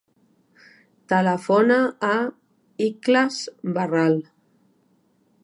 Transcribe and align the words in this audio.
Telefona 1.13 1.77
a 2.07 2.15
l'Ikhlas 2.23 3.39
Barral. 3.79 4.19